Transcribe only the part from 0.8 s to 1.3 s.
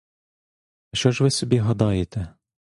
А що ж